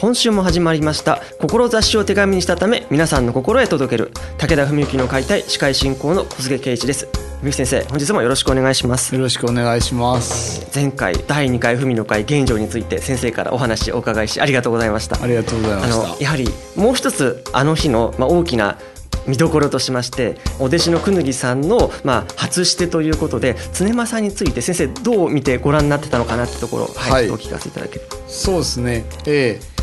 [0.00, 1.20] 今週も始まりました。
[1.38, 4.12] 志を手紙にしたため皆さんの心へ届ける。
[4.38, 7.06] 武田文幸の解体司会進行の小菅圭一です。
[7.42, 9.14] 文幸先生本日もよろしくお願いします。
[9.14, 10.66] よろしくお願いします。
[10.74, 15.22] 前回第2回文の会現状について先生からお話をお伺いしありがとうございました。
[15.22, 16.24] ありがとうございました。
[16.24, 18.78] やはりもう一つあの日の、まあ、大きな
[19.26, 29.04] 見どころとしましてお弟子のくぬぎさんの、まあ、初してということで常政について先生どう見てご覧になってたのかなってところ、はい、はい、お聞かせいただけそうですね。
[29.26, 29.79] ええ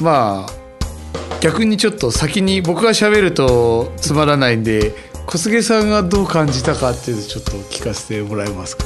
[0.00, 4.94] まあ逆にちょっと先に僕が喋るとつまらないんで
[5.26, 8.84] 小菅さんがどう感じたかっていうのちょっと聞かせてもらえますか？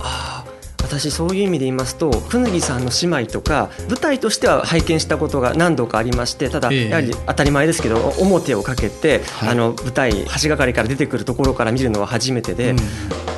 [0.00, 0.44] あ
[0.82, 12.76] 私そういう意味で言いますとくぬぎさんの姉妹とか舞台としては拝見したことが何度かありましてただやはり当たり前ですけど表をかけて、あの舞台橋がかりから出てくるところから見るのは初めてで、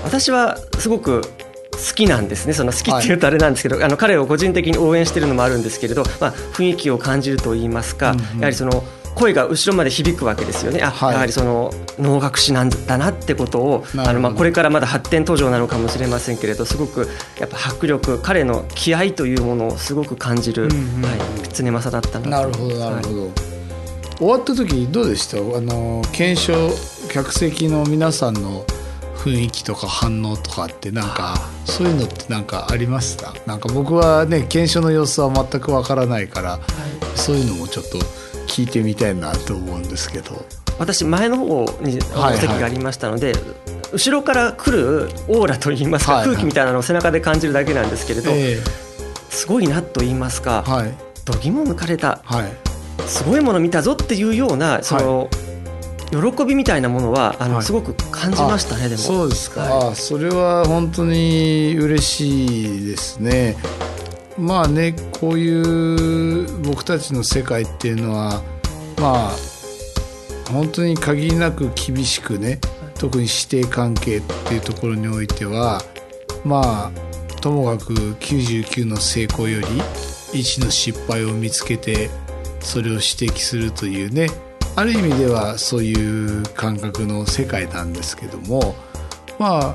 [0.04, 1.22] 私はすごく
[1.78, 2.52] 好きなんですね。
[2.52, 8.82] その好きっていうとあれなんですけど、はい、あの彼を個人的に応援してるのもあるんですけれど、まあ、雰囲気を感じるといいますか、うんうん、やはりその
[9.14, 10.80] 声が後ろまで響くわけですよね。
[10.80, 17.08] あ、はい、やはりその能楽師なんだなってことをあのまあこれからまだ発展途上なのかもしれませんけれどすごく
[17.40, 21.18] やっぱ迫力彼の気合というものをすごく感じる、うんうん、はい、
[21.52, 23.30] 常政だったななるほどなるほど、はい、
[24.18, 25.38] 終わった時どうでした？
[25.38, 26.52] あの検証
[27.08, 28.64] 客席の皆さんの
[29.18, 31.34] 雰囲気とか反応とかってなんか
[31.64, 33.34] そういうのってなんかありました？
[33.46, 36.60] なんか僕はね検証の様子は全くわからないから、はい、
[37.18, 37.98] そういうのもちょっと
[38.46, 40.44] 聞いてみたいなと思うんですけど。
[40.78, 43.52] 私前の方に席がありましたので、はいはい、
[43.94, 48.62] 後ろから来るオーラといいますか、はいはい、空気みたいなのを背中で感じるだけなんですけれど、えー、
[49.28, 52.52] すごいなと言いますか、はい、度肝抜かれた、はい、
[53.08, 55.47] すごいもの見たぞっていうようなその、はい
[56.10, 59.00] 喜びみたいなものはあの、はい、すごく感じましたねでも。
[59.00, 63.56] そうですか、はい、それは本当に嬉しいですね。
[64.38, 68.42] まあねこういう僕たちの世界っていうのは
[69.00, 69.36] まあ
[70.50, 72.60] 本当に限りなく厳しくね
[72.98, 75.82] 特に師弟関係っていうところにおいては
[76.44, 79.66] まあともかく99の成功より
[80.32, 82.10] 1の失敗を見つけて
[82.60, 84.28] それを指摘するというね
[84.78, 88.76] ある意味ではそういう感覚の世界なんですけども
[89.36, 89.74] まあ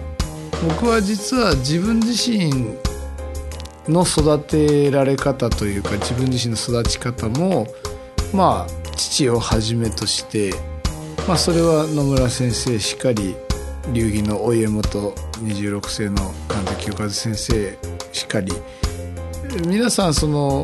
[0.65, 2.77] 僕は実は自分自身
[3.89, 7.67] の育てられ方というか自分自身の育ち方も
[8.33, 10.53] まあ父をはじめとして、
[11.27, 13.35] まあ、それは野村先生しかり
[13.91, 17.77] 流儀のお家元26世の神田清和先生
[18.13, 18.53] しかり。
[19.67, 20.63] 皆さんその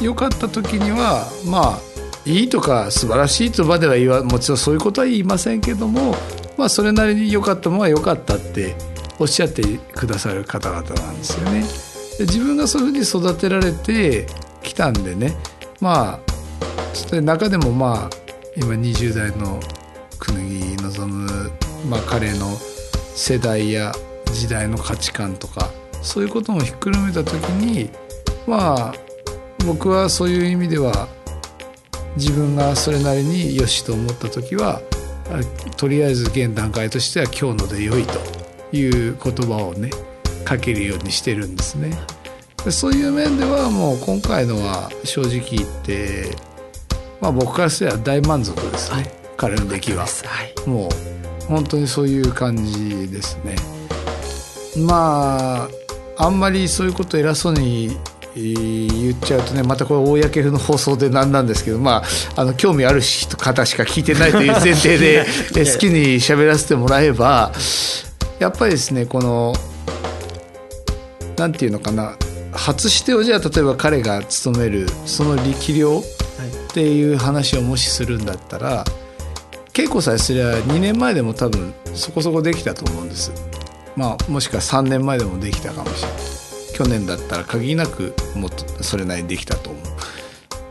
[0.00, 1.93] 良かった時にはまあ
[2.26, 6.14] いいとか素晴らしいとまでは言わもちろんそういうことは言いませんけども、
[6.56, 8.74] まあ、それなりに良かったものは良かったって
[9.18, 9.62] おっしゃって
[9.94, 11.64] くださる方々なんですよね。
[12.18, 14.26] で自分がそういうふうに育てられて
[14.62, 15.36] きたんでね
[15.80, 16.34] まあ
[16.94, 18.10] そ中でもまあ
[18.56, 19.60] 今20代の
[20.18, 21.50] くぬぎ望む、
[21.88, 22.56] まあ、彼の
[23.14, 23.92] 世代や
[24.32, 25.70] 時代の価値観とか
[26.02, 27.90] そういうこともひっくるめた時に
[28.46, 28.94] まあ
[29.66, 31.08] 僕はそういう意味では
[32.16, 34.80] 自分がそれなりによしと思った時は
[35.76, 39.90] とりあえず現段階としては今日ので良いという言葉をね
[40.44, 41.98] かけるようにしてるんですね。
[42.70, 46.34] そういう面ではもう今回のは正直言って、
[47.20, 53.56] まあ、僕からすれば大満足ですね、はい、彼の出来は、はい、もう本当にそういう感じですね。
[54.78, 55.68] まあ
[56.16, 57.98] あんまりそういうこと偉そうに
[58.36, 62.02] 言っちゃうとねまたこれ公の放送で何なんですけどま
[62.36, 63.00] ああの興味ある
[63.38, 67.52] 方しか聞いてないという前提で 好きに喋らせてもらえば
[68.40, 69.54] やっぱりですねこの
[71.36, 72.16] なんていうのかな
[72.52, 76.02] 初してをじゃあ例えば彼が務めるその力量っ
[76.72, 78.84] ていう話をもしするんだったら
[79.72, 83.32] 稽古さえすれば2年前でも多分そこそこできたと思うんです。
[83.96, 86.43] まあ、もしくは3年前でもできたかもしれない。
[86.74, 89.82] 去年だったら限りなくもっとそれなりにできたと思う。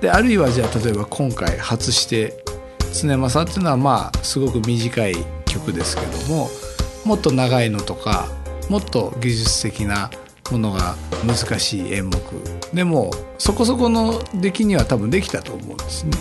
[0.02, 2.44] であるいはじゃあ例えば今回初して
[2.94, 5.16] 「常政」っていうのはまあすごく短い
[5.46, 6.50] 曲ですけども
[7.06, 8.28] もっと長いのとか
[8.70, 10.12] もっと技術的な
[10.52, 10.96] ものが
[11.26, 12.20] 難しい演目
[12.74, 16.12] でもそこそこの出来には多分できたと思うんですね。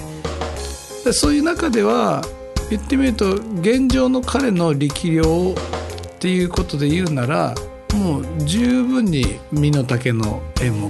[1.05, 2.25] でそういう中では
[2.71, 7.55] 言ってみると現状の彼の力量っていうことで言うなら
[7.95, 10.89] もう十分に身の丈の演目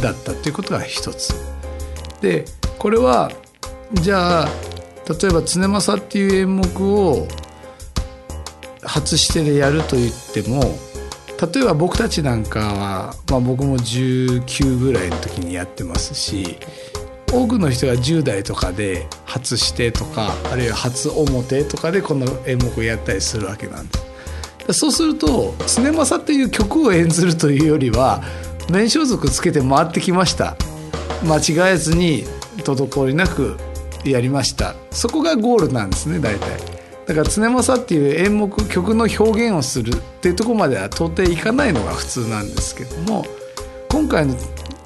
[0.00, 1.34] だったっていうことが一つ。
[2.20, 2.44] で
[2.78, 3.30] これは
[3.92, 4.48] じゃあ
[5.08, 7.26] 例えば「常政」っていう演目を
[8.82, 10.78] 初してでやると言っても
[11.52, 16.58] 例えば僕たちなんかは、まあ、僕も19ぐらいの時にやってますし
[17.32, 24.09] 多くの人が10代とかで初してとかあるいは初表とかでこの演目をやったりするわけなんです。
[24.72, 28.22] そうすると「常政」っていう曲を演ずるというよりは
[28.70, 30.56] 面装束つけて回ってきました
[31.24, 32.24] 間違えずに
[32.58, 33.56] 滞りなく
[34.04, 36.80] やりましたそこがゴールなんですね大体。
[37.06, 43.26] だから「常政」っていう演目曲の表現をするっていうとこまでは到底いかないのが普通なんですけども
[43.88, 44.36] 今回の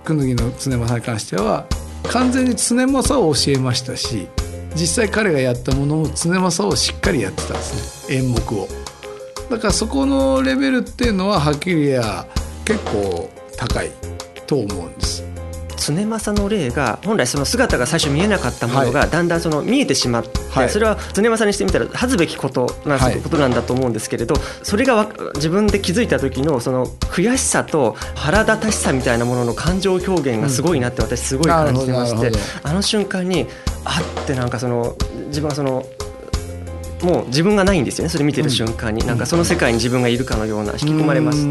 [0.04, 1.66] くぬぎの常政に関しては
[2.04, 4.28] 完全に常政を教えましたし
[4.75, 8.69] 実際彼がやったものも常政をしっかりやってたんですね演目を。
[9.50, 12.26] だからそこのレベルっていうのははっきり言や
[12.64, 13.91] 結構高い
[14.46, 15.35] と思うんです。
[15.76, 32.31] 常政の例が本来その姿が最初見えなかったものがだんだんその見えてしまって、はい、それは常政にしてみたら恥ずべきことなことなんだと思うんですけれどそれが自分で気づいた時のその悔しさと腹立たしさみたいなものの感情表現がすごいなって私すごい感じてまして、
[32.62, 33.46] あの瞬間に
[33.85, 34.96] あってなんかその
[35.26, 35.85] 自分はその
[37.04, 41.46] もう自分がないんですよねそれ見てる瞬間に、なんかその世界に自分がいるかのような引き込まれます。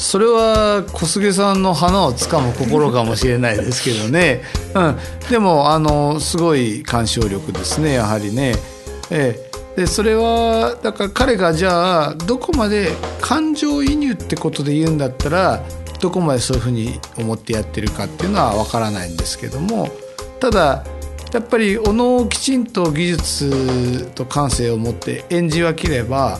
[0.00, 4.40] それは小菅さんの花をつかむ心かもしれないですけどね、
[4.74, 4.96] うん、
[5.28, 8.54] でもあのすごい鑑賞力ですねやはりね。
[9.10, 9.38] え
[9.76, 15.62] え、でそれはだから彼がじゃあどこまで感情移入ってことで言うんだったら
[16.00, 19.90] どこまでそういうふうに思ってやってるかっていうのは分からないんですけども。
[20.40, 20.84] ただ
[21.32, 26.38] やっぱりおのをきちんと技術と感性を持って演じ分ければ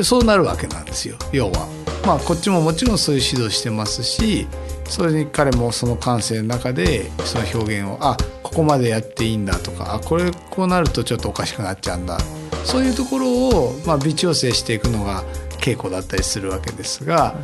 [0.00, 1.68] そうなるわけなんですよ要は。
[2.06, 4.46] まあこっちももちろんそういう指導してますし
[4.84, 12.18] それに彼もその感性の中でその表現をあここまでやっていいんだとかあこれこうなるとちょっとおかしくなっちゃうんだ
[12.64, 15.24] そういうところを、まあ、微調整していくのが
[15.60, 17.36] 稽古だったりするわけですが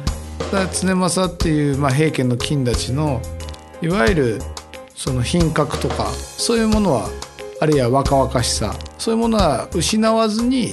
[0.50, 3.20] 常政っていう、まあ、平家の金たちの
[3.81, 4.43] いわゆる
[4.99, 7.09] その品格とかそういうものは
[7.61, 10.73] あるいは若々しさそういうものは失わずに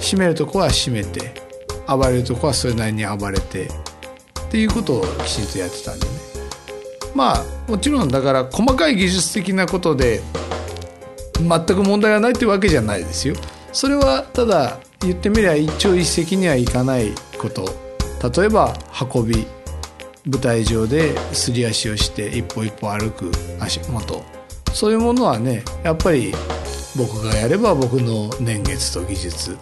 [0.00, 1.32] 締めるとこは締めて
[1.86, 3.70] 暴れるとこはそれなりに暴れてっ
[4.50, 6.12] ていうことをきちんとやってたんでね。
[7.14, 10.20] まあもちろんだから細かい技術的なことで
[11.38, 13.36] 全く問題がないってわけじゃないですよ。
[13.72, 17.64] それはただ言ってみりゃ一朝一夕にはいかないこと。
[18.28, 18.74] 例えば
[19.14, 19.46] 運び。
[20.24, 24.22] 舞台上ですり足をして一歩一歩歩く足元。
[24.72, 26.32] そういうものはねやっぱり
[26.96, 29.56] 僕がやれば僕の年月と技術。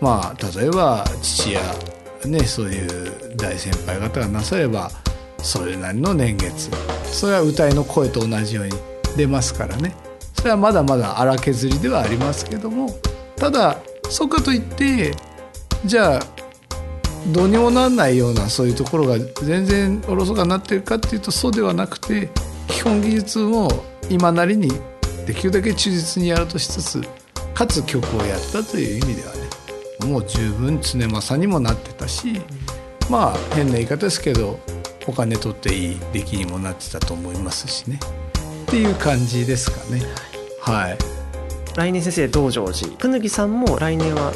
[0.00, 1.62] まあ例えば父や
[2.26, 4.90] ねそういう大先輩方がなされば
[5.38, 6.70] それなりの年月。
[7.04, 8.72] それは歌いの声と同じように
[9.16, 9.94] 出ますからね。
[10.34, 12.94] それはまだまだ荒削りではありますけども。
[13.36, 13.78] ただ
[14.10, 15.14] そうかといって
[15.86, 16.35] じゃあ
[17.32, 22.30] どうにもなんないようなそういうところが全然おろそかになってるかっていうとそうではなくて
[22.68, 23.68] 基本技術も
[24.08, 24.70] 今なりに
[25.26, 27.02] できるだけ忠実にやろうとしつつ
[27.54, 32.40] かつ曲をやったという意味ではねもう十分常政にもなってたし
[33.10, 34.60] まあ変な言い方ですけど
[35.06, 38.00] お金取っていい出来にもなってたと思いますしね。
[38.66, 40.02] っていう感じですかね。
[40.60, 40.98] はい。
[41.76, 42.96] 来年先生道成寺。
[42.96, 44.32] くぬぎさんも来年は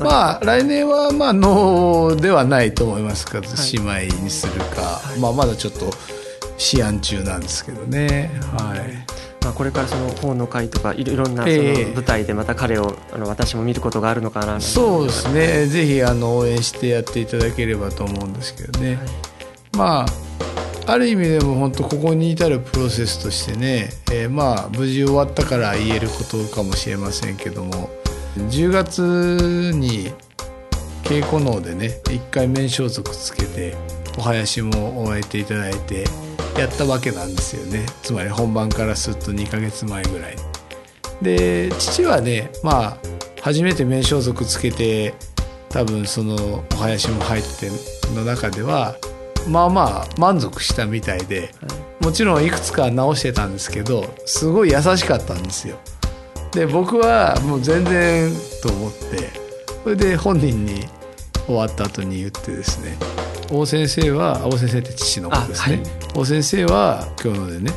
[0.00, 8.30] まあ来年はまあ能ではないと思いますか、姉妹にするか、はい、まあまだちょっと思案中なんですけどね。
[8.56, 9.16] はい。
[9.42, 11.62] まあ、これからその本の会とかいろんなその
[11.94, 15.66] 舞台でまた彼をあの私も見ることがあるのかなそうですね。
[15.66, 19.06] ぜひあの応援してやっていただければと思うんですけどね、はい、
[19.76, 27.90] まあある意味でも本当ここに至るプロセスとしてね、えー、まあ無事終わったから言えることかもしれませんけども
[28.36, 30.12] 10月に
[31.04, 33.76] 稽古能でね一回面装束つけて
[34.18, 36.04] お囃子も終えていただいて
[36.58, 37.84] やったわけなんですよね。
[38.02, 40.36] つまり本番からすっと2ヶ月前ぐらい。
[41.22, 42.96] で父はねまあ
[43.42, 45.14] 初めて面装束つけて
[45.68, 47.70] 多分そのお囃子も入って
[48.14, 48.96] の中では
[49.48, 51.50] まあまあ満足したみたいで、
[52.00, 55.78] もちろんいくつか直してたんですけどすごい優しかったんですよ。
[56.52, 59.30] で僕はもう全然と思って
[59.82, 60.86] それで本人に
[61.46, 62.96] 終わった後に言ってですね
[63.50, 67.72] 大先生は大先生って父の子ですね、はい、大先生は今日のでね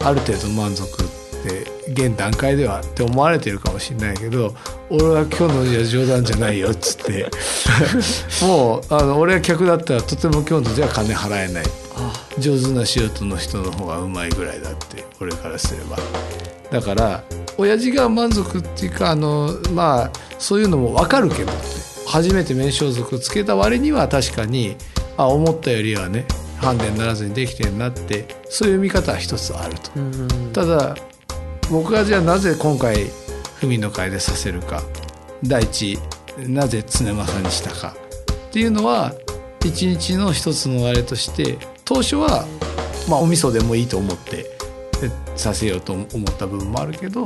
[0.00, 1.06] ある程度満足っ
[1.44, 4.54] て現段階ではって思われてるかもしれないけど
[4.88, 7.28] 俺は今日のじゃ冗談じゃないよっつって
[8.46, 11.64] もうあの俺が客だったらとても今日のじゃ金払えない。
[12.38, 15.98] 上手な素人の人の方がうまいぐらいだって俺からすれば。
[16.70, 17.22] だから
[17.62, 21.52] 親父が満足っていうかあのまあそういうのも分かるけど
[22.06, 24.76] 初めて名装束つけた割には確かに
[25.16, 26.26] あ思ったよりはね
[26.58, 29.90] ハンデにならずにできてるなってそういう見方は一つあると。
[30.52, 30.96] ただ
[31.70, 33.06] 僕がじゃあなぜ今回
[33.60, 34.82] 文の会でさせるか
[35.44, 35.98] 第一
[36.46, 37.94] なぜ常政にしたか
[38.48, 39.12] っていうのは
[39.64, 42.44] 一日の一つのあれとして当初は
[43.08, 44.50] まあお味噌でもいいと思って
[45.36, 47.24] させようと思った部分もあるけど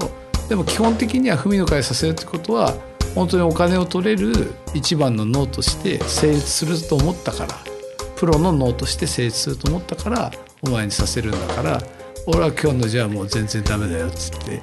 [0.49, 2.75] でも基本的には文の会させるってことは
[3.15, 7.55] 本当にお金を取れる一番の脳として成立すると思ったから
[8.17, 10.31] プロの脳として成立すると思ったから
[10.63, 11.83] お前にさせるんだから
[12.27, 14.61] 俺は今日のじゃあもう全然ダメだよっつって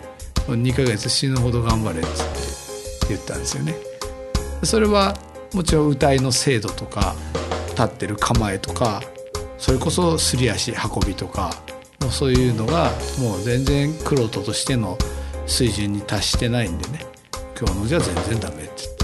[0.48, 3.75] 2ヶ月死ぬほど頑張れっつって言ったんですよね。
[4.63, 5.16] それは
[5.54, 7.16] もちろん歌いの精度とか
[7.70, 9.02] 立ってる構えとか
[9.58, 11.52] それこそすり足運びとか
[12.02, 14.98] もうそういうのがもう全然玄人としての
[15.46, 17.06] 水準に達してないんでね。
[17.60, 19.04] 今日のじゃ全然ダメって言って。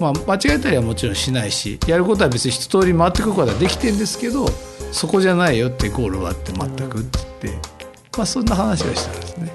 [0.00, 4.46] まあ間違えたりはもちろんしないしやることは別に一通り回ってくることはできてんですけど
[4.92, 7.68] そこじゃないよってゴールはあって全くって言って、
[8.16, 9.52] まあそんな話をしたんですね。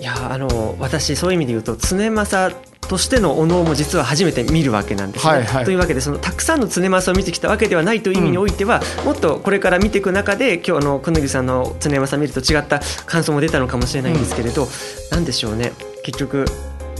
[0.00, 5.32] いやあの私そういう意味で言うと常政としてのお能も実は初めて見るわけなんですね。
[5.32, 14.68] はいはい、というわけでそのたくさんの常政を見てきたわけではないという意味においては、うん、もっとこれから見ていく中で今日の久野さんの常政を見ると違った感想も出たのかもしれないんですけれど、うん、
[15.10, 15.72] なんでしょうね。
[16.02, 16.44] 結局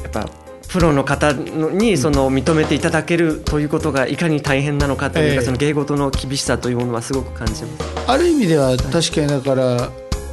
[0.02, 0.28] やっぱ
[0.68, 7.84] プロの方にその認めていただけるということがいかに大変なのかというか、その芸事の厳しさというものはすごく感じます。
[8.08, 9.90] ある意味では確かにだから、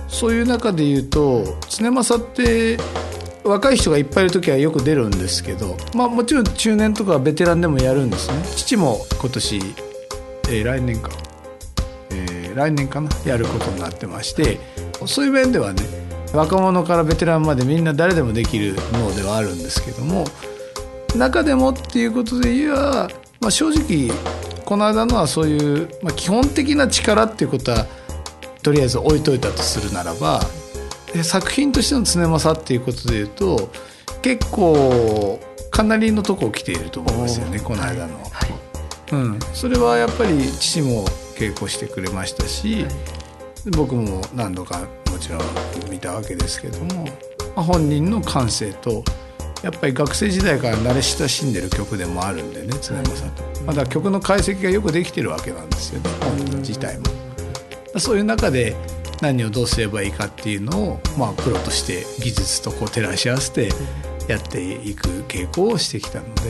[0.07, 2.77] そういう中で言うと常政って
[3.43, 8.43] 若い人がいっぱいいる時はよく出るんですけど、まあ、もちろん中年とかベテランでもやるんですね。
[8.55, 11.09] 父も今年、えー、来年か、
[12.11, 13.09] えー、来年かな？
[13.25, 14.59] やることになってまして
[15.05, 15.81] そういう面ではね
[16.33, 20.25] 若者からベテランまでみんな誰でもできるのではあるんですけども
[21.15, 23.09] 中でもっていうことで言えば、
[23.41, 24.09] まあ、正直
[24.63, 27.85] この間のはそういう、まあ、基本的な力っていうことは
[28.61, 30.39] とりあえず置いといたとするならば
[31.23, 33.69] 作品としての常政っていうことでいうと
[34.21, 35.39] 結構
[35.69, 42.91] かなりのとこを来ていると思うんですよねこの間の、はい、うん、それはやっぱり父も稽古してくれましたし、はい、
[43.71, 45.41] 僕も何度かもちろん
[45.89, 47.05] 見たわけですけども、
[47.55, 49.03] まあ、本人の感性と
[49.63, 57.05] やっぱり学生時代から慣れ親しんでる曲でもあるんでね常政と、まだ曲の解析がよくできてるわけなんですよね本人自体も。
[57.97, 58.75] そういう中で
[59.21, 63.69] 何をどうすればいいかっていうのを、まあ、プロとして技術とこう照らし合わせて
[64.27, 66.41] やっていく傾向をしてきたので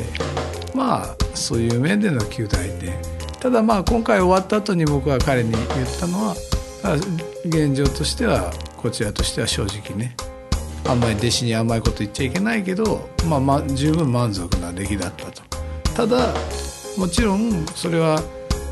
[0.74, 2.94] まあそういう面での旧大点
[3.40, 5.66] ただまあ今回終わった後に僕は彼に言っ
[6.00, 6.36] たのは
[7.46, 10.16] 現状としてはこちらとしては正直ね
[10.88, 15.44] あんまり弟子に甘いこと言っちゃいけないけど、まあ、まあ十分満足な出来だったと。
[15.94, 16.34] ただ
[16.98, 18.22] もちろんそれは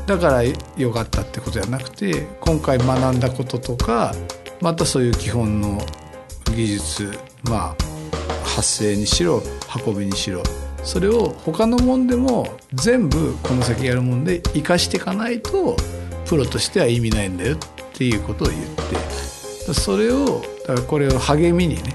[0.06, 0.42] だから
[0.76, 4.14] 良かったってことじゃなくて今回学んだこととか
[4.60, 5.80] またそういう基本の
[6.54, 7.90] 技術まあ
[8.44, 9.42] 発声にしろ
[9.86, 10.42] 運びにしろ
[10.82, 15.76] それを他のもんでも全部この先やるもんで生かしていかないと
[16.26, 17.58] プロとしては意味ないんだよっ
[17.92, 18.60] ていうことを言っ
[19.66, 21.94] てそれをだからこれを励みにね、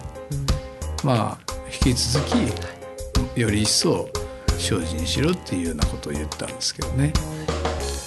[1.03, 4.09] まあ引き続きより一層
[4.57, 7.11] 精進しろっていうようなことを言ったんですけどね。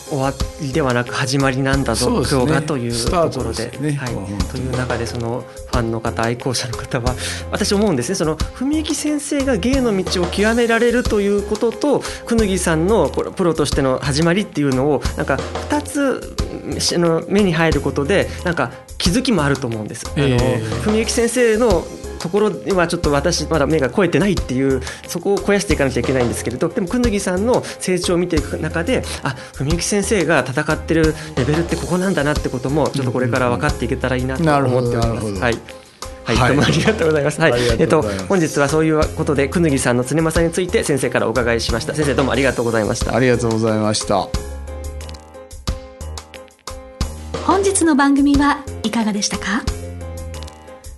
[0.08, 4.14] 終わりではなく始まりなんだぞ、ね、今日がというところで、ね、はい、
[4.50, 7.14] という中でそのファンの方愛好者の方は
[7.50, 8.14] 私思うんですね。
[8.14, 15.36] その文幸先生が芸の道を極められるということとくぬぎさんのプロとしての始まりっていうのをなんか
[15.70, 20.06] 2つの目に入ることでなんか気づきもあると思うんです。
[20.16, 20.36] あの、
[20.82, 21.86] 文幸先生の
[22.18, 35.26] ところではちょっと私まだ目が超えてないっていうそこを肥やしていかなきゃいけないんですけれどでもくぬぎさんの成長を見ていく中であ文幸先生が戦ってるレベルってここなんだなってこともちょっとこれから分かっていけたらいいなと思っております。
[35.40, 35.58] はい
[36.24, 37.40] はい、はい、どうもありがとうございます。
[37.40, 41.94] はい、えっと本日はそういうことでくぬぎさんの常政について先生からお伺いしました。
[41.94, 43.16] 先生どうもありがとうございました。
[43.16, 44.28] ありがとうございました。
[47.46, 49.62] 本日の番組はいかがでしたか？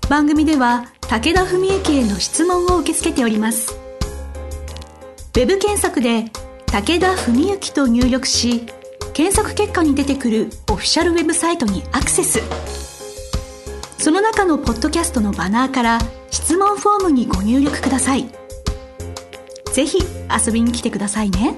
[0.09, 3.75] 番組では武田文幸への質問を受け付けております。
[3.75, 6.27] ウェブ検索で
[6.71, 8.65] 「武田文幸」と入力し
[9.13, 12.41] 検索結果に出てくるオフィシャルウェブサイトにアクセス。
[13.99, 15.99] その中のポッドキャストのバナーから
[16.31, 18.31] 質問フォームにご入力ください。
[19.73, 19.99] ぜひ
[20.47, 21.57] 遊びに来てくださいね。